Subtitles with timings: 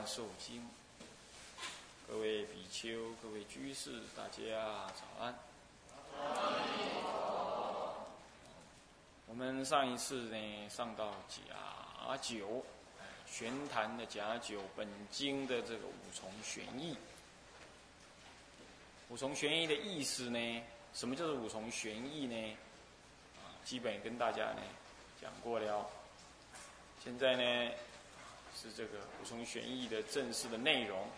[0.00, 0.66] 量寿经。
[2.08, 5.34] 各位比丘、各位居士，大家早安。
[9.26, 12.64] 我们上一次呢，上到甲九，
[13.26, 16.96] 玄坛的甲九，本经的这个五重玄义。
[19.10, 20.62] 五重玄义的意思呢，
[20.94, 22.56] 什么叫做五重玄义呢？
[23.36, 24.62] 啊，基本跟大家呢
[25.20, 25.86] 讲过了。
[27.04, 27.72] 现在呢，
[28.60, 31.08] 是这个五重玄义的正式的内容，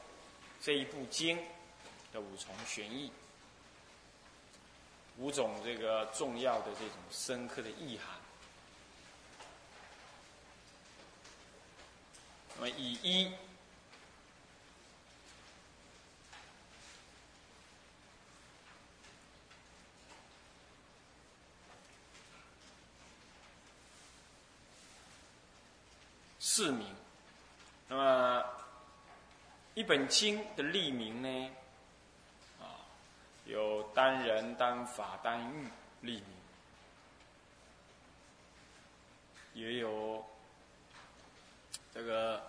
[0.60, 1.36] 这一部经
[2.12, 3.10] 的五重玄义，
[5.18, 8.16] 五种这个重要的这种深刻的意涵。
[12.54, 13.32] 那么以一
[26.38, 26.86] 四名，
[27.94, 28.42] 那么
[29.74, 31.50] 一本经的立名呢，
[32.58, 32.80] 啊，
[33.44, 35.68] 有单人、单法、单欲
[36.00, 36.24] 立名，
[39.52, 40.24] 也有
[41.92, 42.42] 这个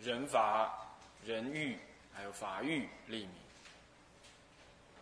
[0.00, 0.84] 人法、
[1.24, 1.78] 人欲，
[2.12, 3.30] 还有法欲立名，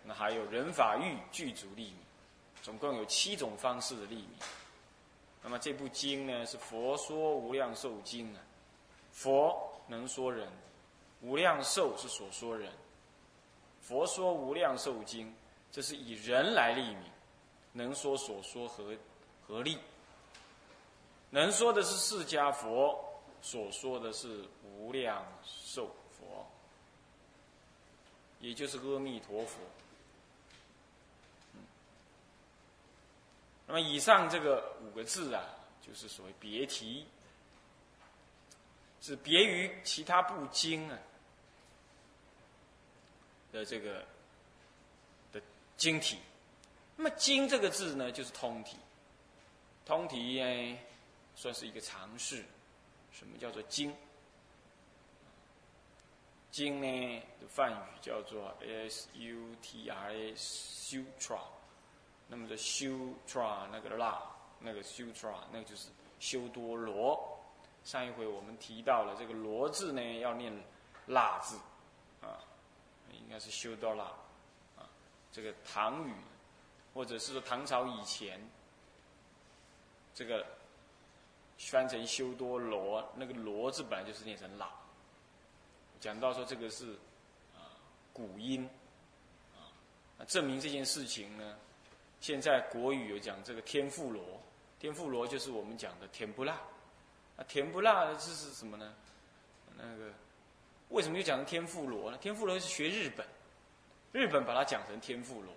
[0.05, 1.97] 那还有人法欲具足立名，
[2.63, 4.35] 总共有七种方式的立名。
[5.43, 8.41] 那么这部经呢，是《佛说无量寿经》啊。
[9.13, 10.49] 佛能说人，
[11.21, 12.73] 无量寿是所说人。
[13.81, 15.33] 佛说无量寿经，
[15.71, 17.05] 这是以人来立名，
[17.73, 18.97] 能说所说和
[19.47, 19.79] 合力。
[21.31, 22.99] 能说的是释迦佛，
[23.41, 26.47] 所说的是无量寿佛，
[28.39, 29.59] 也就是阿弥陀佛。
[33.67, 35.43] 那么以上这个五个字啊，
[35.81, 37.07] 就是所谓别提，
[39.03, 40.97] 是别于其他部经啊
[43.51, 44.07] 的这个
[45.33, 45.43] 的
[45.77, 46.19] 经体。
[46.97, 48.77] 那么“经”这个字呢，就是通体。
[49.85, 50.79] 通体呢，
[51.35, 52.45] 算是一个常识。
[53.11, 53.93] 什么叫做“经
[56.53, 58.55] ”？“经”呢的梵语叫做
[60.37, 61.41] sutras。
[62.29, 64.23] 那么的修 tra 那个拉，
[64.61, 65.89] 那个修 tra 那个就是
[66.21, 67.42] 修多罗。
[67.85, 70.53] 上一回我们提到了这个罗字呢，要念
[71.07, 71.57] 腊字，
[72.21, 72.39] 啊，
[73.13, 74.05] 应该是修多腊，
[74.77, 74.89] 啊，
[75.33, 76.15] 这个唐语
[76.95, 78.41] 或者是说唐朝以前，
[80.15, 80.47] 这个
[81.59, 84.71] 翻成修多罗，那个罗字本来就是念成腊。
[86.01, 86.93] 讲到说这个是
[87.55, 87.71] 啊
[88.13, 88.69] 古音，
[89.57, 89.71] 啊，
[90.19, 91.57] 那证明这件事情呢。
[92.21, 94.23] 现在国语有讲这个天妇罗，
[94.79, 96.61] 天妇罗就是我们讲的甜不辣，
[97.37, 98.95] 啊，甜不辣的这是什么呢？
[99.77, 100.11] 那个
[100.91, 102.19] 为什么又讲成天妇罗呢？
[102.19, 103.27] 天妇罗是学日本，
[104.13, 105.53] 日本把它讲成天妇罗，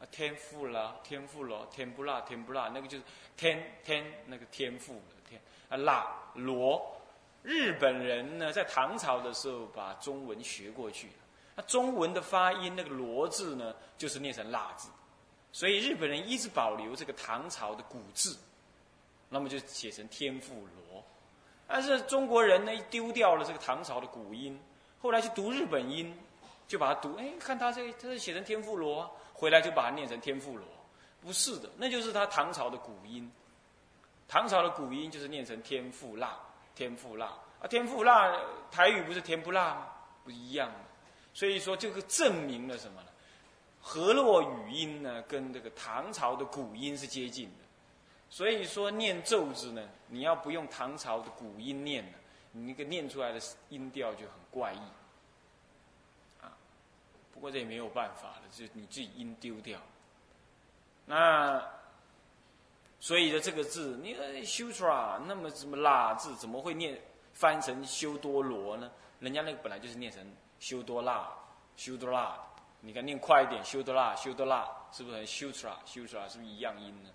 [0.00, 3.04] 啊，天妇罗，天妇罗，甜不辣，甜不辣，那个就是
[3.36, 7.00] 天天那个天妇的天啊，辣罗，
[7.42, 11.10] 日本人呢在唐朝的时候把中文学过去。
[11.58, 14.90] 那中文的发音，那个“罗”字呢，就是念成“辣”字，
[15.52, 18.36] 所以日本人一直保留这个唐朝的古字，
[19.28, 21.04] 那么就写成“天妇罗”。
[21.68, 24.58] 但是中国人呢，丢掉了这个唐朝的古音，
[25.00, 26.16] 后来去读日本音，
[26.68, 30.64] 就把它读，哎，看他这，他是写成“天妇罗”，回来就把它念成“天妇罗”，
[31.20, 33.30] 不是的，那就是他唐朝的古音。
[34.28, 36.38] 唐朝的古音就是念成“天妇辣
[36.74, 37.26] ”，“天妇辣”
[37.60, 38.32] 啊，“天妇辣”
[38.70, 39.88] 台语不是“天不辣”吗？
[40.24, 40.70] 不一样。
[41.34, 43.08] 所以说，这个证明了什么呢？
[43.80, 47.65] 河洛语音呢，跟这个唐朝的古音是接近的。
[48.28, 52.18] 所以说，念咒字呢，你要不用唐朝的古音念呢，
[52.52, 54.78] 你那个念出来的音调就很怪异。
[56.44, 56.52] 啊，
[57.32, 59.80] 不过这也没有办法了，就你自己音丢掉。
[61.06, 61.64] 那
[63.00, 67.00] 所以的这个字，你修 tra 那么什么拉字，怎么会念
[67.32, 68.90] 翻成修多罗呢？
[69.20, 70.24] 人家那个本来就是念成。
[70.58, 71.28] 修多拉，
[71.76, 72.34] 修多拉，
[72.80, 75.76] 你看念快一点，修多拉，修多拉，是不是很修出来？
[75.84, 77.10] 修出来是不是一样音呢？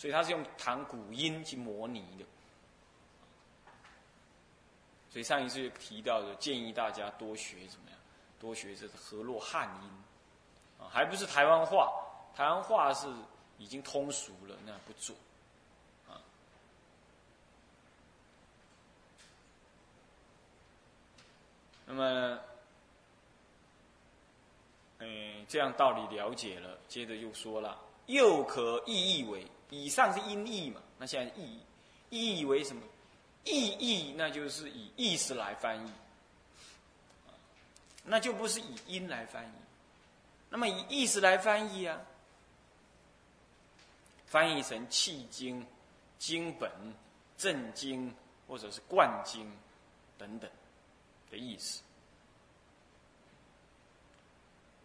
[0.00, 2.24] 所以它是用弹古音去模拟的。
[5.10, 7.98] 所以上一次提到的，建议大家多学怎么样？
[8.38, 9.90] 多学这个河洛汉音，
[10.78, 11.92] 啊，还不是台湾话，
[12.34, 13.12] 台湾话是
[13.58, 15.14] 已经通俗了，那不做。
[16.08, 16.16] 啊，
[21.84, 22.38] 那么。
[25.02, 31.44] 嗯，这样道理了解了，接着又说了，又可意译为，以上是音译嘛，那现在意
[32.10, 32.82] 译，意译为什么？
[33.44, 35.90] 意义那就是以意思来翻译，
[38.04, 39.52] 那就不是以音来翻译。
[40.50, 41.98] 那么以意思来翻译啊，
[44.26, 45.66] 翻译成契经、
[46.18, 46.70] 经本、
[47.38, 48.14] 正经
[48.46, 49.50] 或者是贯经
[50.18, 50.50] 等等
[51.30, 51.80] 的意思。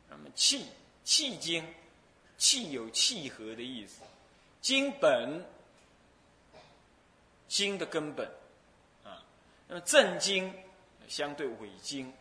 [0.07, 0.67] 那么气
[1.03, 1.67] 气经，
[2.37, 4.01] 气有契合的意思，
[4.65, 5.45] 经本，
[7.47, 8.27] 经的根本。
[9.03, 9.21] 啊
[9.67, 10.51] 那么正经
[11.07, 12.11] 相对伪经、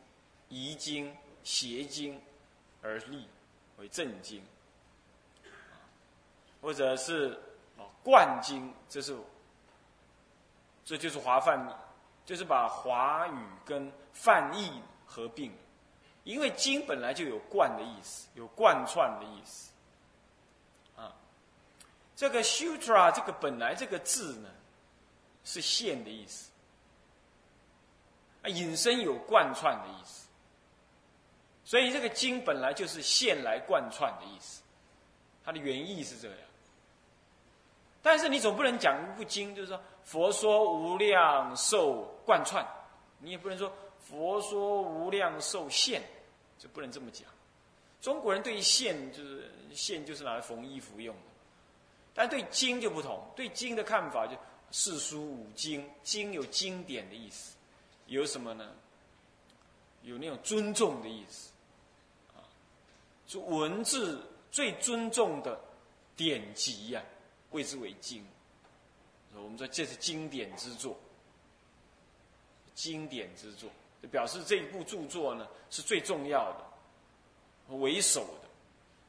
[0.50, 2.20] 疑经、邪经
[2.82, 3.26] 而立
[3.78, 4.44] 为正经，
[6.60, 7.30] 或者是
[7.78, 9.16] 啊贯经，这是
[10.84, 11.66] 这就是华范，
[12.26, 15.50] 就是把华语跟范译合并，
[16.24, 19.70] 因为经本来就有贯的意思，有贯穿的意思，
[22.16, 24.48] 这个 sutra 这个本来这个字呢
[25.44, 26.50] 是线的意思。
[28.42, 30.26] 啊，引申有贯穿的意思，
[31.64, 34.60] 所以这个经本来就是线来贯穿的意思，
[35.42, 36.38] 它的原意是这样。
[38.02, 42.62] 但是你总不能讲一部经，就是说佛说无量寿贯穿，
[43.18, 46.02] 你也不能说佛说无量寿线，
[46.58, 47.26] 就不能这么讲。
[48.02, 51.22] 中国人对线就是线就是拿来缝衣服用的，
[52.14, 54.36] 但对经就不同，对经的看法就
[54.70, 57.56] 四书五经，经有经典的意思。
[58.06, 58.72] 有什么呢？
[60.02, 61.50] 有那种尊重的意思，
[62.36, 62.44] 啊，
[63.26, 65.58] 是文字最尊重的
[66.14, 67.02] 典籍呀，
[67.50, 68.24] 谓之为经。
[69.34, 70.96] 我们说这是经典之作，
[72.74, 73.68] 经典之作，
[74.00, 78.48] 就表示这一部著作呢是最重要的、为首的。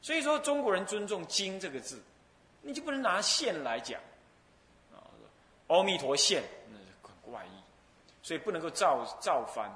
[0.02, 2.02] 所以说，中国人尊重“经”这个字，
[2.66, 4.00] 你就不能拿线来讲，
[4.92, 4.98] 啊，
[5.68, 6.76] 阿弥陀线那
[7.08, 7.50] 很怪异。
[8.22, 9.70] 所以不能够照照翻，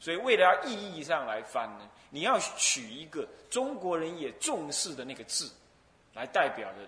[0.00, 5.48] 所以为了要意义上来翻呢，你要取一个中国人也重视的那个字，
[6.12, 6.78] 来代表的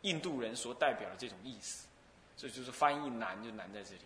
[0.00, 1.86] 印度人所代表的这种意思，
[2.36, 4.00] 这就是翻译难就难在这里，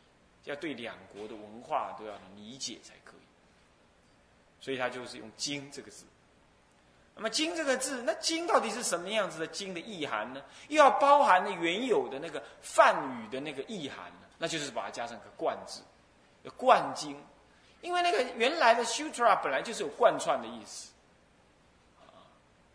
[0.44, 3.20] 要对两国的文化都要理解才可以。
[4.60, 6.04] 所以他就是用“经”这个字。
[7.16, 10.42] 那么“经”这个字，那“经”到底是什么样子的“经”的意涵呢？
[10.68, 14.26] 又要包含的原有的那个梵语的那个意涵呢？
[14.38, 15.82] 那就是把它加上个“贯”字。
[16.58, 17.16] 贯经，
[17.80, 20.92] 因为那个原来的 sutra 本来就是有贯穿的意思，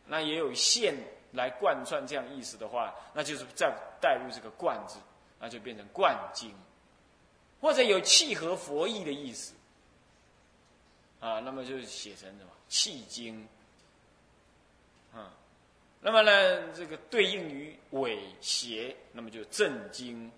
[0.08, 0.96] 那也有线
[1.34, 3.72] 来贯穿这样意思的话，那就是再
[4.02, 4.98] 带入这个贯字，
[5.40, 6.52] 那就变成贯经，
[7.62, 9.54] 或者有契合佛意的意思，
[11.20, 13.48] 啊，那么就写成什么契经，
[15.14, 15.34] 啊，
[16.02, 20.32] 那么呢，这个对应于伪邪，那么就正经。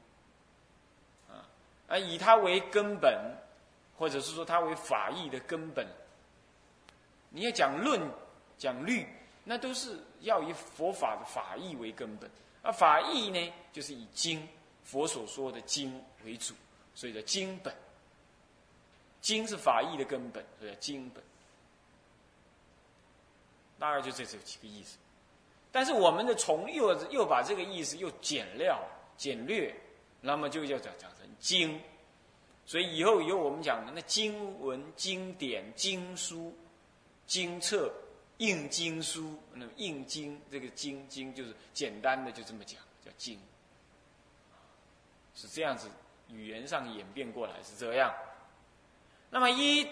[1.30, 3.36] 啊，以它为根本，
[3.98, 5.86] 或者是说它为法义的根本。
[7.30, 8.02] 你要讲论、
[8.58, 9.06] 讲律，
[9.44, 12.30] 那都是要以佛法的法义为根本。
[12.64, 14.48] 而法义呢，就是以经
[14.84, 16.54] 佛所说的经为主，
[16.94, 17.74] 所以叫经本。
[19.22, 21.24] 经是法义的根本，所以叫经本。
[23.81, 25.00] 大概就这这几个意思。
[25.72, 28.80] 但是我们的从又又把这个意思又简料、
[29.18, 29.74] 简略，
[30.22, 31.28] 那么就要讲讲成。
[31.39, 31.81] 经，
[32.68, 36.56] 所以以后以后我们讲的那经文、经典、经书、
[37.25, 37.91] 经册、
[38.38, 43.39] 印经书，那么印经这个经经就是简单的就这么讲，叫经，
[45.34, 45.89] 是这样子
[46.29, 48.13] 语言上演变过来是这样。
[49.32, 49.88] 那么一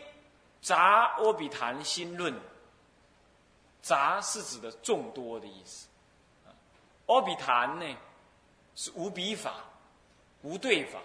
[0.61, 2.31] 杂阿比谈心论，
[3.81, 5.87] 杂是指的众多的意思，
[6.45, 6.53] 啊
[7.07, 7.97] 阿比谈呢
[8.75, 9.63] 是无比法、
[10.41, 10.99] 无对法。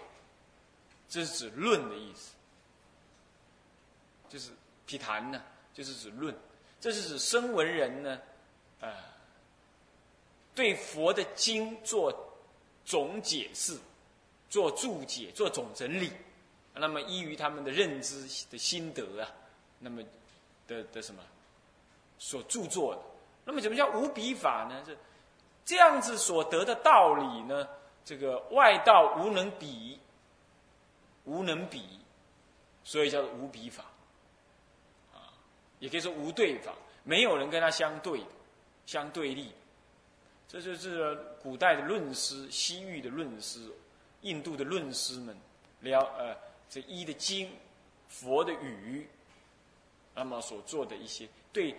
[1.07, 2.33] 这是指论的意思，
[4.27, 4.49] 就是
[4.87, 5.41] 毗昙呢，
[5.73, 6.35] 就是指论。
[6.81, 8.19] 这是指声闻人呢，
[8.81, 8.91] 呃，
[10.55, 12.11] 对佛的经做
[12.83, 13.77] 总解释、
[14.49, 16.11] 做注解、做总整理。
[16.73, 19.31] 那么依于他们的认知的心得啊，
[19.79, 20.03] 那么
[20.67, 21.21] 的的什么
[22.17, 23.01] 所著作的。
[23.45, 24.83] 那么怎么叫无比法呢？
[24.85, 24.97] 是
[25.63, 27.67] 这样子所得的道理呢？
[28.03, 29.99] 这个外道无能比。
[31.27, 31.81] 无能比，
[32.83, 33.83] 所以叫做无比法，
[35.11, 35.33] 啊，
[35.79, 36.71] 也可以说无对法，
[37.03, 38.27] 没有人跟他相对的，
[38.85, 39.51] 相对立。
[40.47, 43.71] 这就是古代的论师、西域的论师、
[44.21, 45.35] 印度的论师们
[45.79, 46.37] 了呃
[46.69, 47.51] 这一的经、
[48.07, 49.09] 佛的语，
[50.13, 51.75] 那么所做的一些对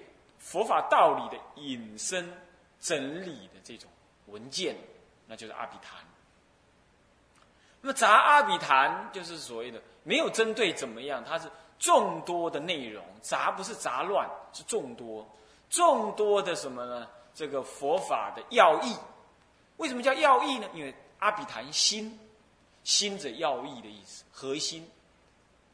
[0.47, 2.33] 佛法道理的引申、
[2.81, 3.91] 整理的这种
[4.27, 4.77] 文件，
[5.27, 6.01] 那就是阿毗昙。
[7.81, 11.51] 那么杂阿比谈就是所谓的没有针对怎么样，它是
[11.81, 15.27] 众多的内容，杂不是杂乱，是众多，
[15.69, 17.09] 众多的什么呢？
[17.35, 18.97] 这个佛法的要义，
[19.79, 20.69] 为什么叫要义呢？
[20.73, 22.17] 因为阿比谈心，
[22.85, 24.89] 心者要义的意思，核心。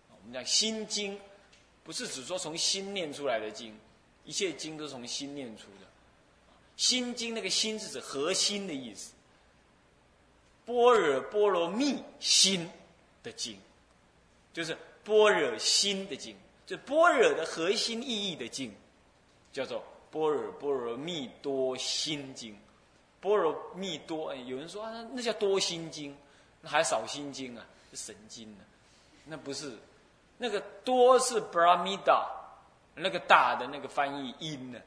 [0.09, 1.21] 我们讲心经，
[1.85, 3.79] 不是只说从心念出来的经，
[4.25, 5.87] 一切经都从心念出的。
[6.77, 9.13] 心经那个心是指核心的意思。
[10.65, 12.69] 般若波罗蜜心
[13.23, 13.59] 的经，
[14.53, 16.37] 就是般若心的经，
[16.67, 18.73] 就般若的核心意义的经，
[19.53, 22.57] 叫做般若波罗蜜多心经。
[23.21, 26.17] 般若蜜多，有人说啊，那叫多心经，
[26.61, 28.65] 那还少心经啊，是神经呢？
[29.25, 29.77] 那不是，
[30.39, 32.27] 那个多是 Brahmida，
[32.95, 34.81] 那个大的那个翻译音呢，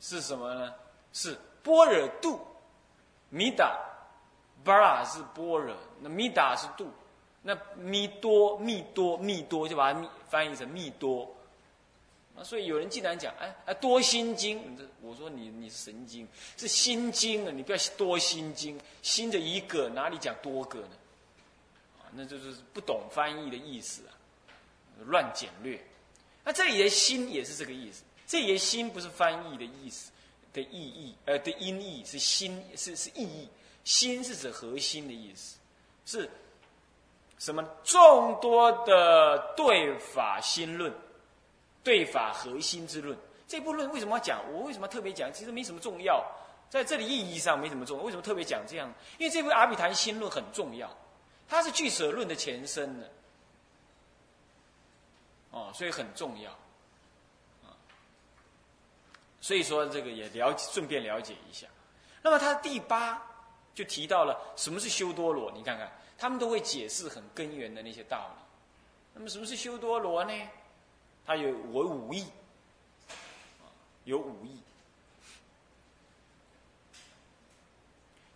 [0.00, 0.74] 是什么呢？
[1.12, 2.40] 是般若度
[3.28, 3.86] 弥达。
[4.62, 6.90] 巴拉是般若，那密达是度，
[7.40, 11.34] 那密多密多密多就把它翻译成密多。
[12.36, 20.96] 啊，所以有人竟然讲，哎哎多心经，我说你你是神经，是心经啊，你不要多心经，心的一个哪里讲多个呢？
[22.02, 24.12] 啊，那就是不懂翻译的意思啊，
[25.06, 25.82] 乱简略。
[26.44, 30.10] 那这里的心也是这个意思，这里的心不是翻译的意思
[30.52, 33.48] 的意义，呃的音译是心是是意义。
[33.82, 35.56] 心是指核心的意思，
[36.04, 36.28] 是
[37.38, 37.66] 什么？
[37.82, 40.92] 众多的对法心论，
[41.82, 43.16] 对法核心之论。
[43.48, 44.38] 这部论为什么要讲？
[44.52, 45.32] 我为什么特别讲？
[45.32, 46.22] 其实没什么重要，
[46.68, 48.04] 在这里意义上没什么重要。
[48.04, 48.92] 为什么特别讲这样？
[49.16, 50.94] 因为这部阿毗昙心论很重要，
[51.48, 53.06] 它是俱舍论的前身呢。
[55.50, 56.50] 哦，所以很重要。
[57.62, 57.76] 啊，
[59.40, 61.66] 所以说这个也了解，顺便了解一下。
[62.22, 63.26] 那么它第八。
[63.72, 68.42] 就提到了什么是修多罗，你看看，他们都会解释很根源的那些道理。
[69.14, 70.32] 那么什么是修多罗呢？
[71.24, 72.26] 它有我五义，
[74.04, 74.60] 有五义。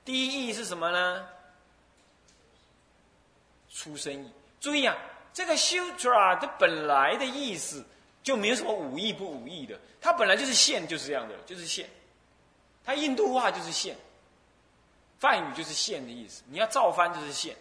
[0.04, 1.28] 第一义是什么呢？
[3.68, 4.30] 出生义。
[4.60, 4.96] 注意啊，
[5.34, 7.84] 这个 sutra 它本来的意思
[8.22, 11.90] 就没有什么武义不武义的，它本来就是线，就是这样的，就是线。
[12.82, 13.94] 它印度话就是线。
[15.18, 17.56] 梵语就是线的意思，你要照翻就是线。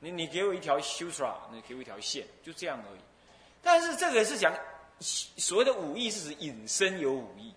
[0.00, 3.00] 你你给我一条 sutra，，你给我一条线，就这样而已。
[3.62, 4.52] 但是这个是讲
[5.00, 7.54] 所谓的武义，是指引申有武义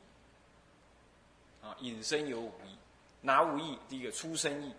[1.62, 2.78] 啊，引申有武义。
[3.22, 3.78] 哪武义？
[3.90, 4.72] 第一个出生义，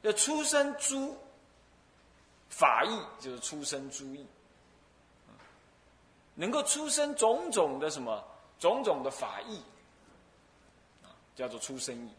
[0.00, 1.18] 那出生猪
[2.48, 4.26] 法义就是出生诸义，
[6.34, 8.24] 能够出生种种的什么
[8.58, 9.62] 种种的法义，
[11.36, 12.10] 叫做出生义。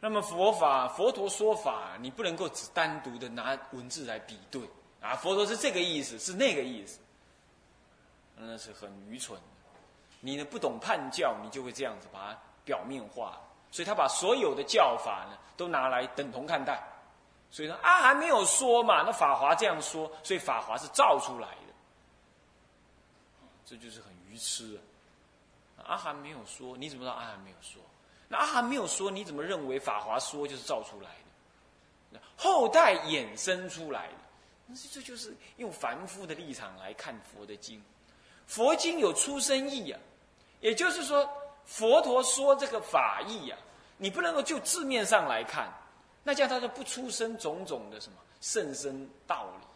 [0.00, 4.60] 那么佛法，佛陀说法，你不能够只单独的拿文字来比对
[5.00, 5.16] 啊！
[5.16, 6.98] 佛陀是这个意思，是那个意思，
[8.36, 9.40] 那是很愚蠢。
[10.20, 13.40] 你呢不懂判教，你就会这样子把它表面化。
[13.70, 16.80] 所以他把所有的教法呢都拿来等同看待。
[17.54, 21.72] 所以说啊，还没有说嘛，那法华这样说，所以法华是造出来的。
[23.64, 24.76] 这就是很愚痴
[25.78, 25.86] 啊！
[25.86, 27.80] 阿含没有说，你怎么知道阿含没有说？
[28.26, 31.10] 那阿含没有说，你怎么认为法华说就是造出来
[32.12, 32.18] 的？
[32.36, 34.14] 后代衍生出来的，
[34.66, 37.80] 但是这就是用凡夫的立场来看佛的经。
[38.48, 39.98] 佛经有出生意呀，
[40.58, 41.24] 也就是说，
[41.64, 43.56] 佛陀说这个法义呀，
[43.96, 45.72] 你不能够就字面上来看，
[46.24, 49.66] 那叫他说不出生种种的什么甚深道理。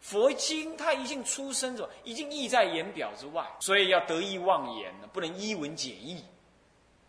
[0.00, 6.24] 佛经他已经出生么，已经意在言表之外，所以要得意忘言呢，不能依文解义，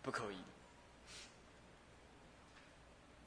[0.02, 0.36] 不可以。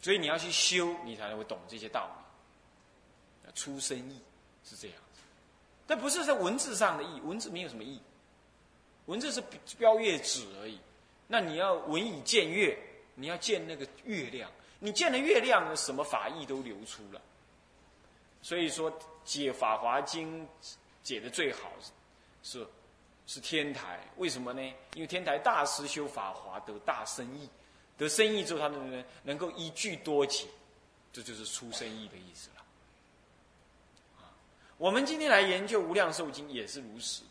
[0.02, 3.52] 所以你要去修，你才能会懂这些道理。
[3.56, 4.22] 出生意
[4.64, 5.22] 是这样子，
[5.88, 8.00] 但不是在文字上的意，文字没有什么意，
[9.08, 9.42] 文字是
[9.80, 10.80] 标月纸而已。
[11.28, 12.78] 那你要文以见月，
[13.16, 17.22] 你要见那个月亮，你见了月亮，什么法义都流出了。
[18.42, 18.92] 所以说
[19.26, 20.46] 解《法华经》
[21.04, 21.72] 解的最好
[22.44, 22.66] 是
[23.26, 24.62] 是天台，为什么呢？
[24.94, 27.50] 因为天台大师修法华得大生意。
[27.98, 30.46] 得生意之后，他能能够一句多解，
[31.12, 32.64] 这就是出生意的意思了。
[34.18, 34.30] 啊，
[34.78, 37.24] 我们今天来研究《无量寿经》也是如此，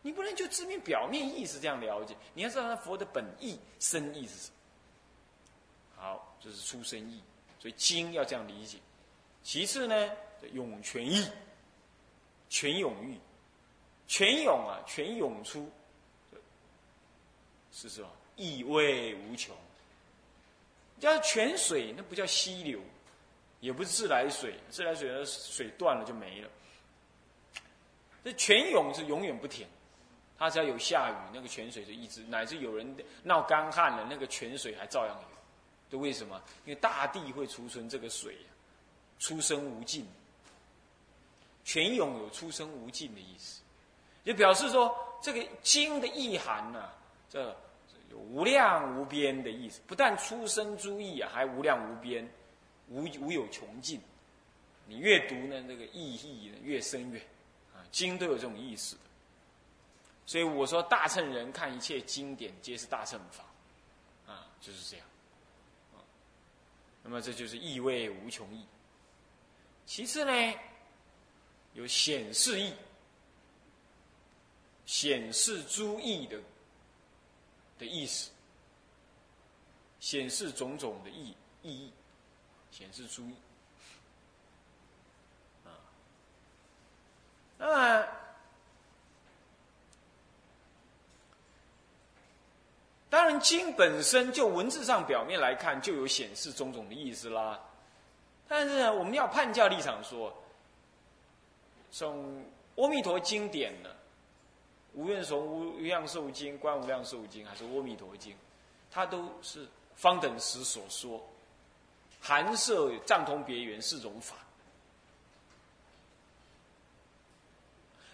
[0.00, 4.53] 你不能就字面表面意思这样了解，你要知道它佛的本意深意是什么。
[6.44, 7.22] 就，是出生意，
[7.58, 8.76] 所以经要这样理解。
[9.42, 10.10] 其次呢，
[10.52, 11.26] 涌泉意，
[12.50, 13.18] 泉涌意，
[14.06, 15.70] 泉涌啊，泉涌出，
[17.72, 18.08] 是什么？
[18.36, 19.56] 意味无穷。
[21.00, 22.80] 叫泉水，那不叫溪流，
[23.60, 26.50] 也不是自来水，自来水的水断了就没了。
[28.22, 29.66] 这泉涌是永远不停，
[30.38, 35.33] 它只要有下雨，那个泉水就一直，乃至有人闹干旱了，那个泉水还照样有。
[35.98, 36.40] 为什么？
[36.64, 38.36] 因为大地会储存这个水，
[39.18, 40.06] 出生无尽。
[41.64, 43.62] 泉涌有出生无尽的意思，
[44.24, 46.90] 就表示说这个经的意涵呢，
[47.30, 47.40] 这
[48.10, 48.18] 有。
[48.30, 52.28] 无量无边的意思，不但出生诸意啊，还无量无边，
[52.88, 54.00] 无无有穷尽。
[54.86, 57.20] 你越读呢，这个意义呢越深远
[57.74, 59.00] 啊，经都有这种意思的。
[60.26, 63.44] 所以我说，大乘人看一切经典皆是大乘法，
[64.26, 65.06] 啊，就是这样。
[67.04, 68.66] 那么这就是意味无穷意。
[69.86, 70.58] 其次呢，
[71.74, 72.72] 有显示意，
[74.84, 76.40] 显示诸意的。
[77.76, 78.30] 的意思，
[79.98, 81.92] 显示种种的意意义，
[82.70, 83.34] 显示出意
[85.64, 85.74] 啊。
[87.58, 88.08] 那么，
[93.14, 97.60] 当然经本身就文字上表面来看，就有显示种种的意思啦。
[98.48, 100.36] 但是呢我们要判教立场说，
[101.92, 102.44] 从
[102.74, 103.90] 阿弥陀经典呢。
[104.94, 108.32] 无论从《无量寿经》《观无量寿经》还是《阿弥陀经》，
[108.90, 111.24] 它都是方等时所说，
[112.20, 114.34] 含摄藏通别圆四种法。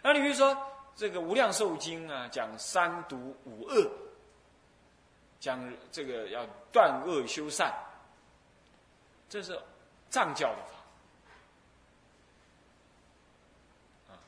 [0.02, 0.54] 那你比如说
[0.94, 3.90] 这个《无量寿经》啊，讲三毒五恶，
[5.40, 7.74] 讲这个要断恶修善，
[9.28, 9.58] 这是
[10.08, 10.62] 藏教的
[14.06, 14.14] 法。
[14.14, 14.18] 啊，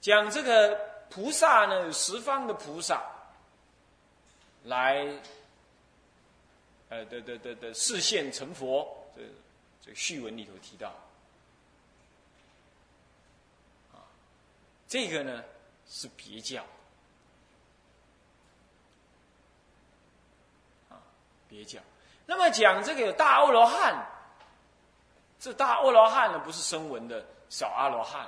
[0.00, 0.90] 讲这个。
[1.12, 3.02] 菩萨呢，十方的菩萨
[4.62, 5.04] 来，
[6.88, 9.22] 呃，的的的的视现成佛，这
[9.84, 10.94] 这序文里头提到，
[14.86, 15.42] 这个呢
[15.88, 16.64] 是别教，
[21.50, 21.78] 别教。
[22.24, 24.06] 那么讲这个有大阿罗汉，
[25.38, 28.26] 这大阿罗汉呢不是声闻的小阿罗汉。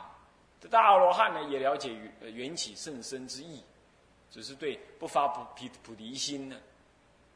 [0.61, 3.65] 这大阿罗汉呢，也了解缘缘起甚深之意，
[4.31, 6.57] 只是对不发菩提菩提心呢，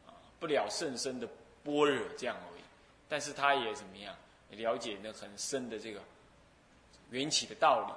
[0.07, 1.29] 啊，不了甚深的
[1.65, 2.63] 般若这样而已。
[3.09, 4.15] 但是他也怎么样，
[4.51, 6.01] 了解那很深的这个
[7.11, 7.93] 缘起的道理，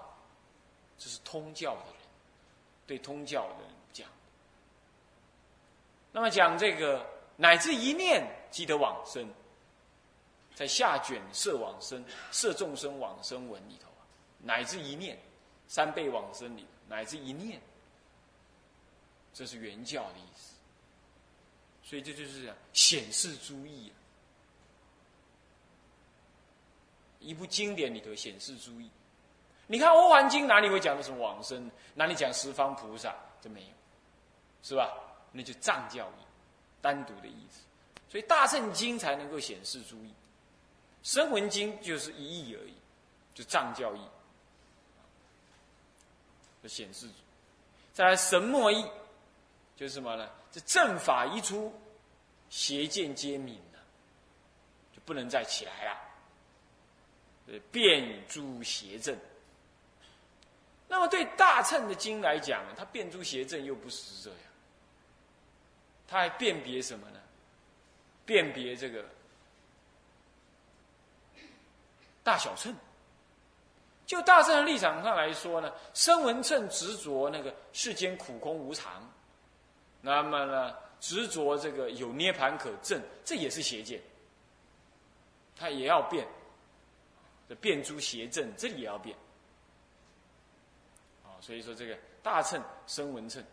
[0.98, 1.94] 这是通教的人，
[2.88, 4.08] 对通教的人讲。
[6.12, 7.06] 那么讲这个
[7.42, 9.26] 乃至一念即得往生，
[10.54, 13.88] 在下卷摄往生、摄众生往生文里头。
[14.40, 15.18] 乃至一念，
[15.70, 17.62] 三倍往生里，乃至一念，
[19.34, 20.54] 这是原教的意思。
[21.82, 23.90] 所以这就是显示诸意。
[27.20, 28.92] 一部经典里头显示诸意。
[29.66, 31.72] 你看《阿含经》哪里会讲的什么往生？
[31.96, 33.16] 哪里讲十方菩萨？
[33.40, 33.68] 这没有，
[34.62, 34.94] 是吧？
[35.32, 36.24] 那就藏教义，
[36.82, 37.62] 单独的意思。
[38.10, 40.14] 所以大乘经才能够显示诸意，
[41.04, 42.74] 声闻经就是一意而已，
[43.34, 44.02] 就藏教义。
[46.62, 47.08] 就显示，
[47.94, 48.84] 再来神墨意，
[49.78, 50.30] 就是什么呢？
[50.52, 51.74] 这正法一出，
[52.50, 53.80] 邪见皆泯了，
[54.94, 55.98] 就不能再起来了。
[57.48, 59.18] 呃，变诸邪正。
[60.88, 64.40] 那么对大乘的经来讲，它变诸邪正又不是这样，
[66.10, 67.20] 它还辨别什么呢？
[68.26, 69.06] 辨别这个
[72.24, 72.76] 大小乘。
[74.08, 79.08] 就大乘的立场上来说呢，声闻乘执着那个世间苦空无常，
[80.02, 84.02] 那么呢，执着这个有涅盘可证，这也是邪见。
[85.56, 86.28] 他也要变，
[87.48, 89.16] 这变诸邪正，这里也要变。
[91.24, 93.44] 啊，所以说这个大乘声闻乘，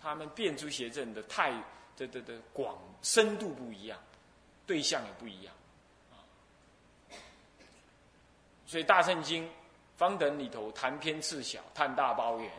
[0.00, 1.52] 他们变诸邪正的太
[1.96, 3.98] 对对对广深度不一样，
[4.66, 5.54] 对象也不一样。
[6.12, 6.18] 啊，
[8.66, 9.48] 所以大乘经。
[9.96, 12.50] 方等里头谈偏次小，叹大包圆，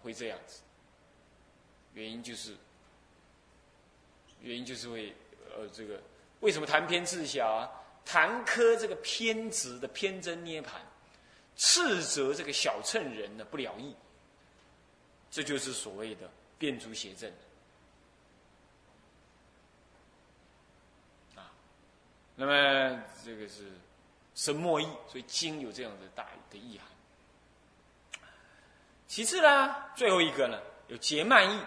[0.00, 0.62] 会这样子。
[1.92, 2.56] 原因就是，
[4.40, 5.14] 原因就是会，
[5.54, 6.00] 呃，这个
[6.40, 7.70] 为什么谈偏次小啊？
[8.06, 10.80] 谈科这个偏执的偏真涅盘，
[11.54, 13.94] 斥责这个小乘人的不了义，
[15.30, 17.30] 这就是所谓的变诸邪正。
[22.36, 23.64] 那么这个是。
[24.36, 26.86] 神墨意，所以经有这样的大的意涵。
[29.08, 31.58] 其次呢，最后一个呢，有结曼意，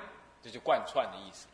[0.44, 1.48] 这就贯穿的意思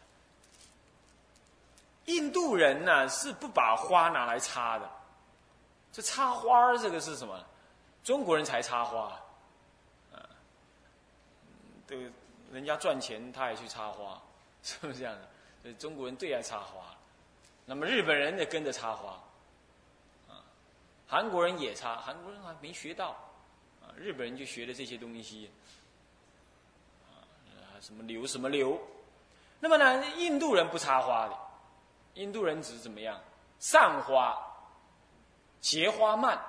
[2.07, 4.91] 印度人呢是不把花拿来插的，
[5.93, 7.41] 这插花这个是什么？
[8.03, 9.17] 中国人才插花，
[10.11, 10.19] 啊，
[11.87, 12.11] 这个
[12.51, 14.21] 人家赚钱他也去插花，
[14.63, 15.29] 是不是这样的？
[15.61, 16.94] 所以中国人最爱插花，
[17.65, 19.19] 那么日本人也跟着插花，
[20.29, 20.43] 啊，
[21.07, 23.09] 韩国人也插，韩国人还没学到，
[23.81, 25.49] 啊，日本人就学的这些东西，
[27.07, 27.17] 啊，
[27.81, 28.79] 什么流什么流，
[29.59, 31.37] 那么呢，印度人不插花的。
[32.13, 33.19] 印度人只是怎么样？
[33.59, 34.37] 散花，
[35.59, 36.39] 结花蔓。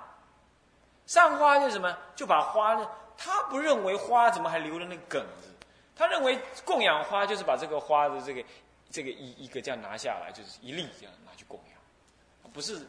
[1.06, 1.96] 散花就是什么？
[2.14, 2.88] 就把花呢？
[3.16, 5.52] 他不认为花怎么还留了那梗子？
[5.96, 8.44] 他认为供养花就是把这个花的这个
[8.90, 12.86] 这个一一个这样拿下来，就是一粒这样拿去供养，不是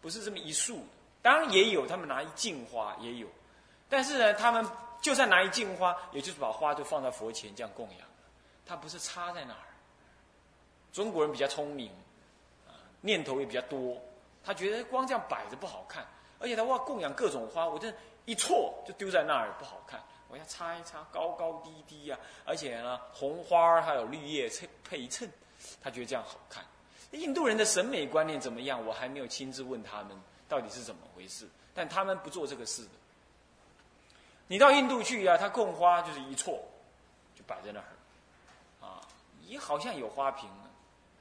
[0.00, 0.84] 不是这么一束。
[1.22, 3.28] 当然也有他们拿一茎花也有，
[3.88, 4.66] 但是呢，他们
[5.00, 8.08] 就算拿一茎花，也就是把花就放在佛前这样供养，
[8.66, 9.66] 他不是插在那儿。
[10.92, 11.90] 中国人比较聪明。
[12.66, 14.00] 啊念头也比较多，
[14.42, 16.06] 他觉得光这样摆着不好看，
[16.38, 17.92] 而且他哇供养各种花，我这
[18.24, 20.02] 一错就丢在那儿不好看，
[20.34, 25.30] 我要擦一擦，高高低低呀，而且呢红花还有绿叶衬配衬，
[25.80, 26.64] 他觉得这样好看。
[27.12, 28.84] 印度人的审美观念怎么样？
[28.84, 32.90] 我还没有亲自问他们到底是怎么回事，但他们不做这个事的。
[34.48, 36.60] 你到印度去呀，他供花就是一错，
[37.36, 37.86] 就摆在那儿，
[38.84, 39.00] 啊，
[39.46, 40.50] 也好像有花瓶。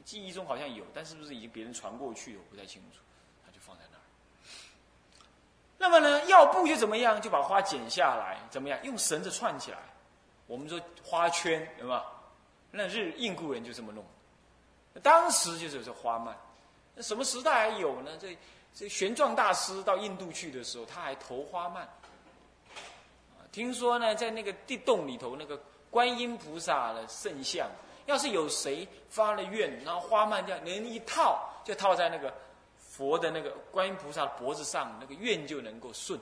[0.03, 2.97] 记忆中好像有，但是不是已经别人传过去了，我不太清楚。
[5.83, 5.89] 那。
[5.89, 9.77] 么呢，要不就怎么样，就把花剪下来，怎么样，用绳子串起来。
[10.47, 12.05] 我们说花圈，对吧？
[12.71, 14.03] 那日印度人就这么弄。
[15.03, 16.35] 当时就是这花蔓。
[16.95, 18.11] 那什么时代还有呢？
[18.17, 18.35] 这
[18.73, 21.87] 这玄奘大师到印度去的时候，他还投花蔓。
[23.51, 27.69] 听说呢，在那个地洞里头，那个观音菩萨的圣像。
[28.05, 32.33] 要是有谁发了愿，然后花蔓这样连一套，就套在那个
[32.93, 36.19] 佛的那个观音菩萨脖子上，那个愿就能够顺。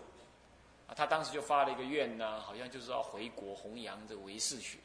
[0.88, 4.78] 啊，他当时就发了一个愿呢，好像就是要回国弘扬这个唯识学。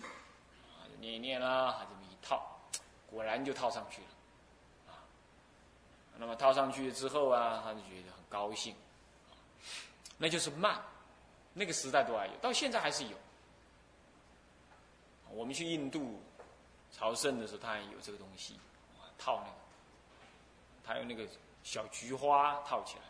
[0.00, 2.46] 啊，念一念啦，这么一套，
[3.10, 4.08] 果然就套上去了。
[4.92, 5.02] 啊，
[6.16, 8.76] 那么套上去之后啊，他就觉得很高兴。
[10.16, 10.80] 那就是慢，
[11.52, 13.16] 那个时代都还有，到现在还是有。
[15.30, 16.22] 我们去印度。
[16.94, 18.60] 朝圣的时候，他还有这个东西，
[19.16, 19.56] 套那个，
[20.84, 21.24] 他用那个
[21.62, 23.02] 小菊花套起来，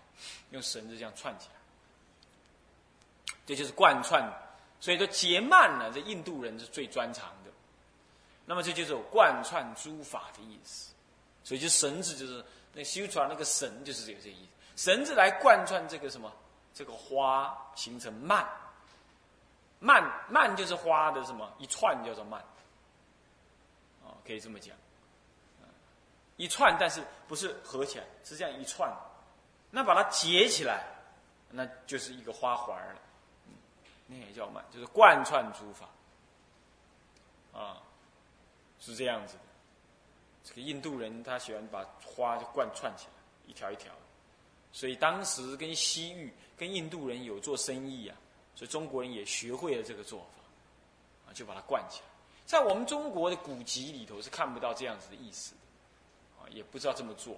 [0.50, 4.22] 用绳子这样串起来，这就是贯串。
[4.80, 7.50] 所以说结曼呢，这印度人是最专长的。
[8.44, 10.92] 那么这就是有贯串诸法的意思。
[11.44, 16.32] 所以就绳子就是那修出来那个绳就是这个这意思，绳子来贯穿这个什么
[16.74, 18.46] 这个花形成蔓，
[19.80, 22.42] 蔓蔓就是花的什么一串叫做蔓。
[24.24, 24.76] 可以这么讲，
[26.36, 28.90] 一串，但是不是合起来，是这样一串，
[29.70, 30.84] 那把它结起来，
[31.50, 33.00] 那就是一个花环了，
[34.06, 35.88] 那也叫曼，就是贯穿诸法，
[37.52, 37.82] 啊，
[38.80, 39.40] 是这样子的。
[40.44, 43.12] 这个印度人他喜欢把花就贯穿起来，
[43.46, 43.92] 一条一条，
[44.72, 48.16] 所以当时跟西域、跟印度人有做生意啊，
[48.56, 52.06] 所以中国人也学会了这个做法，啊，就把它贯起来。
[52.44, 55.54] 在我们中国的古籍里头是看不到这样子的意思，
[56.52, 57.36] 也不知道这么做，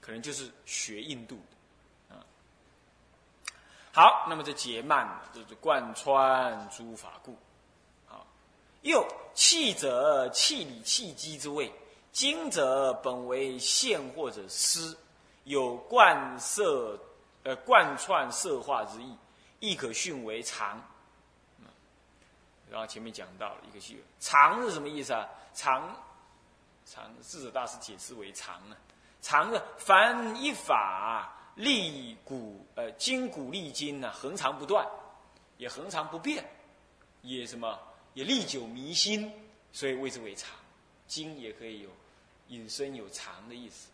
[0.00, 1.36] 可能就是学印度
[2.08, 2.24] 的，啊。
[3.92, 7.36] 好，那么这结曼就是贯穿诸法故，
[8.06, 8.26] 好。
[8.82, 11.70] 又气者，气理气机之谓；
[12.12, 14.96] 精者，本为线或者丝，
[15.44, 16.98] 有贯色，
[17.44, 19.16] 呃，贯穿色化之意，
[19.60, 20.82] 亦可训为常。
[22.70, 25.28] 然后前面讲到了一个系常是什么意思啊？
[25.54, 25.94] 常，
[26.86, 28.76] 常智者大师解释为常啊，
[29.20, 34.86] 常的凡一法历古呃筋骨历经呢，恒常不断，
[35.56, 36.44] 也恒常不变，
[37.22, 37.78] 也什么
[38.12, 39.32] 也历久弥新，
[39.72, 40.50] 所以谓之为常。
[41.06, 41.90] 经也可以有
[42.48, 43.90] 引申有常的意思，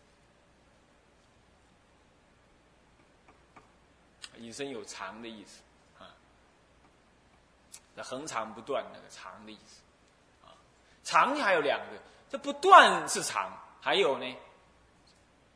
[4.37, 5.61] 引申有常的意思
[5.99, 6.07] 啊。
[7.93, 9.81] 那恒长不断，那个长的意思，
[10.45, 10.55] 啊，
[11.03, 12.01] 长还有两个，
[12.31, 14.35] 这不断是长，还有呢，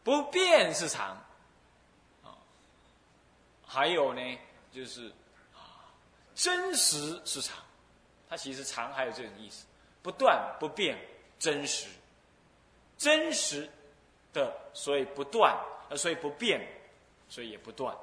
[0.04, 1.18] 不变是长，
[2.22, 2.36] 啊，
[3.66, 4.22] 还有呢，
[4.74, 5.08] 就是
[5.54, 5.88] 啊，
[6.36, 7.56] 真实是长，
[8.28, 9.66] 它其实长还有这种意思，
[10.04, 10.98] 不断不变
[11.40, 11.88] 真实，
[12.98, 13.70] 真实
[14.34, 15.58] 的所以不断，
[15.90, 16.60] 呃，所以不变，
[17.30, 17.96] 所以也不断，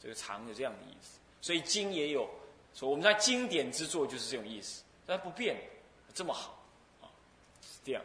[0.00, 2.30] 这个长有这样的意思，所以经也有。
[2.72, 5.56] 说我们在经典之作就是这种意思，它不变，
[6.12, 6.63] 这么好，
[7.84, 8.02] 这样。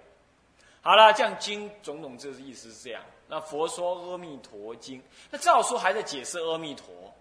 [0.82, 3.04] 好了，这样经种种这意思是这样。
[3.28, 7.14] 那佛说《阿弥陀经》，那照说还在解释阿弥陀，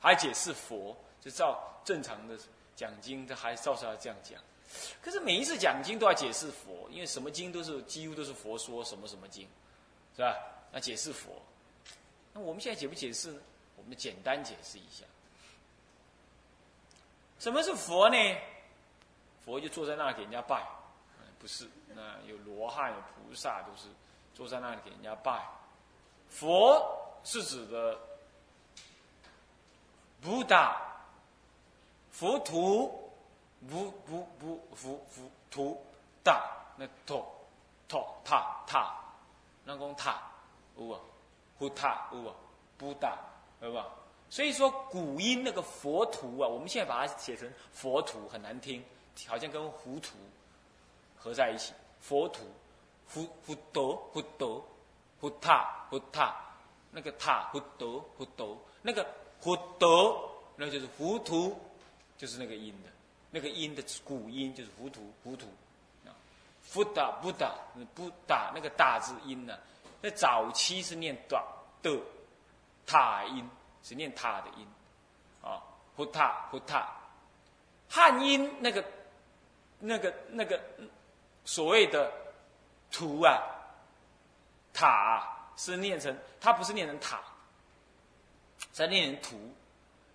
[0.00, 2.38] 还解释佛，就照正常的
[2.74, 4.40] 讲经，这还照说要这样讲。
[5.00, 9.46] 可是每一次讲经都要解释佛，因为什么经都是几乎都是佛说什么什么经，
[10.16, 10.34] 是吧？
[10.72, 11.30] 那解释佛，
[12.32, 13.40] 那我们现在解不解释呢？
[13.76, 15.04] 我们简单解释一下，
[17.38, 18.16] 什么是佛呢？
[19.44, 20.66] 佛就坐在那给人家拜，
[21.38, 21.68] 不是？
[21.94, 23.88] 那有罗汉、有菩萨，都是。
[24.34, 25.42] 坐在那里给人家拜，
[26.28, 26.78] 佛
[27.24, 27.98] 是指的
[30.20, 30.76] 不达，
[32.10, 33.10] 佛徒，
[33.66, 35.82] 不不不佛佛徒
[36.22, 37.26] 达那托
[37.88, 38.94] 托塔塔，
[39.64, 40.20] 那讲塔
[40.76, 41.00] 有啊，
[41.58, 42.34] 佛塔有啊，
[42.76, 43.16] 不达
[43.58, 43.86] 对吧？
[44.28, 48.84] 所以说古音那个佛徒啊，我们现在把它写成佛徒很难听，
[49.26, 50.10] 好像跟糊涂
[51.26, 52.40] 合在一起，佛土。
[53.08, 54.68] 佛佛陀佛陀
[55.20, 56.34] 佛塔佛塔，
[56.90, 59.06] 那个塔佛陀佛陀，那个
[59.40, 61.56] 佛陀，那就是糊涂，
[62.18, 62.90] 就是那个音的，
[63.30, 65.46] 那个音的古音就是糊涂糊涂
[66.04, 66.10] 啊。
[66.62, 67.54] 佛打不打
[67.94, 69.56] 不打那个打字音呢，
[70.02, 71.40] 在早期是念短
[71.82, 71.96] 的
[72.86, 73.48] 塔音，
[73.84, 74.66] 是念塔的音
[75.44, 75.62] 啊。
[75.96, 76.92] 佛塔佛塔，
[77.88, 78.84] 汉音那个
[79.78, 80.60] 那个那个
[81.46, 82.12] 所谓的。
[82.88, 83.42] 图啊，
[84.72, 87.20] 塔是念成，它不是念成塔，
[88.72, 89.54] 在念成图。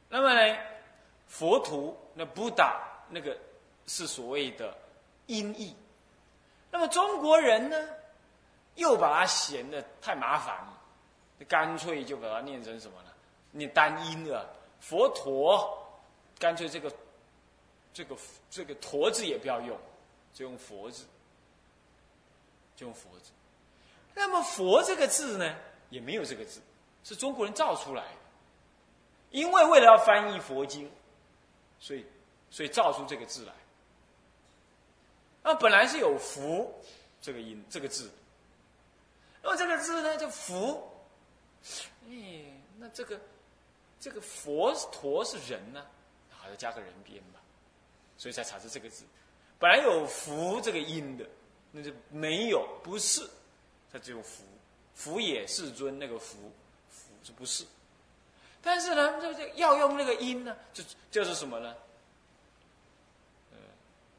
[0.08, 0.58] 那么呢，
[1.28, 3.38] 佛图那不打那个
[3.88, 4.76] 是所谓的
[5.28, 5.76] 音译。
[6.72, 7.90] 那么中国人呢，
[8.76, 10.82] 又把它嫌的太麻烦了，
[11.48, 13.10] 干脆就把它念成什么呢？
[13.52, 14.50] 念单音了。
[14.80, 15.78] 佛陀，
[16.40, 16.92] 干脆这个
[17.94, 18.16] 这个
[18.50, 19.78] 这个陀字也不要用，
[20.34, 21.06] 就用佛字。
[22.82, 23.32] 用佛字，
[24.16, 25.56] 那么“佛”这个字呢，
[25.90, 26.60] 也没有这个字，
[27.04, 28.18] 是中国人造出来的。
[29.30, 30.92] 因为为了要翻译佛经，
[31.80, 32.06] 所以
[32.50, 33.54] 所以造出这个字来。
[35.44, 36.74] 那本来是有“福”
[37.22, 38.12] 这个音这个字，
[39.42, 40.92] 那么这个字呢，就“福”。
[42.10, 42.44] 哎，
[42.78, 43.20] 那这个
[44.00, 45.86] 这个佛陀是人呢，
[46.30, 47.40] 还要加个人边吧，
[48.18, 49.06] 所以才产生这个字。
[49.60, 51.26] 本来有“福”这个音的。
[51.74, 53.26] 那就没有，不是，
[53.94, 54.44] 它只有福，
[54.94, 56.52] 福也世尊那个福，
[56.90, 57.66] 福是不是？
[58.62, 61.74] 但是呢，这这要用那个音呢，就就是什么呢？
[63.52, 63.58] 呃，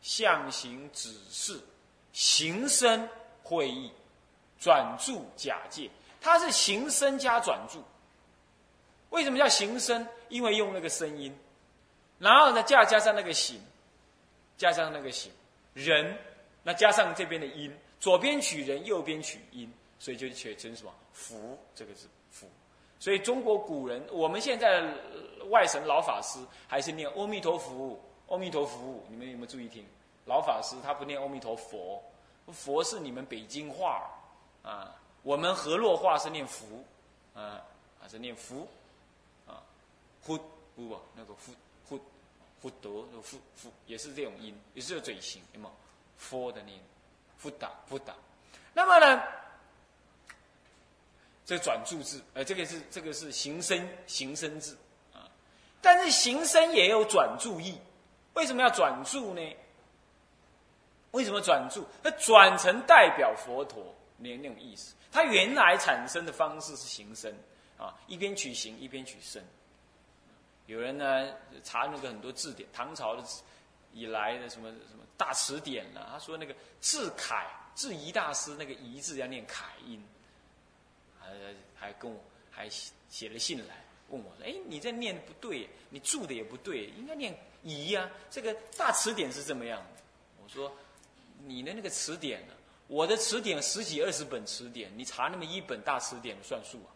[0.01, 1.61] 象形指示，
[2.15, 3.07] 形声
[3.43, 3.93] 会意，
[4.59, 5.91] 转注假借，
[6.23, 7.85] 它是形声加转注。
[9.11, 10.09] 为什么叫形声？
[10.31, 11.39] 因为用那个声音，
[12.19, 13.61] 然后呢，加加上那个形，
[14.57, 15.31] 加上那个形，
[15.75, 16.17] 人。
[16.63, 22.47] 那加上这边的音，左边取人，右边取音，所以就写成什么“福”这个字“福”。
[23.01, 24.83] 所以中国古人，我们现在
[25.51, 27.99] 外省老法师还是念“阿弥陀佛
[28.29, 29.03] ”，“阿弥陀佛”。
[29.11, 29.85] 你们有没有注意听？
[30.25, 32.01] 老法师他不念“阿弥陀佛
[32.53, 34.09] ”，“佛”是你们北京话
[34.63, 34.95] 啊。
[35.25, 36.85] 我们河洛话是念“福”，
[37.35, 37.61] 啊，
[38.01, 38.69] 还是念“福”
[39.47, 39.63] 啊
[40.23, 40.39] ，“福”
[40.77, 41.53] 不不那个“福，
[41.85, 41.99] 福，
[42.61, 45.71] 福德”那个“呼”“呼”也是这种音，也是有嘴型，对吗？
[46.23, 46.79] 佛的念，
[47.43, 48.15] 不打不打，
[48.73, 49.23] 那么呢？
[51.45, 54.79] 这转注字，呃，这个是这个是形声形声字
[55.13, 55.29] 啊，
[55.83, 57.77] 但是形声也有转注意，
[58.35, 59.57] 为什么要转注呢？
[61.11, 61.85] 为什么转注？
[62.03, 67.35] 它转成代表佛陀那那种意思，它原来产生的方式是形声
[67.77, 69.43] 啊，一边取形一边取声。
[70.67, 71.29] 有人呢
[71.65, 73.43] 查那个很多字典，唐朝的字。
[73.93, 76.09] 以来的什么什么大词典了？
[76.11, 80.03] 他说那个字楷字仪大师那个仪字要念楷音，
[81.19, 81.29] 还
[81.75, 82.19] 还跟我
[82.51, 82.69] 还
[83.09, 90.03] 写了信来问我说：“哎，你这念不对，你注的也不对，应该念仪呀。”这个大词典是这么样的。
[90.43, 90.71] 我说
[91.45, 92.55] ：“你的那个词典呢？
[92.89, 96.93] 我的词典十几二十本词典，你查那么一本大词典算数啊？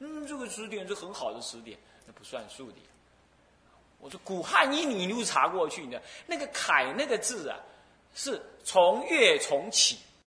[0.00, 2.76] 嗯，这个词典是很好的词典，那不算数的。”
[4.00, 5.84] 我说古汉语你一路查过去？
[5.86, 7.58] 呢，那个楷那个字啊，
[8.14, 9.98] 是从月从起，